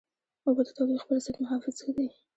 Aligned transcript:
اوبه 0.45 0.61
د 0.65 0.69
تودوخې 0.75 1.05
پر 1.07 1.17
ضد 1.23 1.35
محافظ 1.43 1.77
دي. 1.95 2.07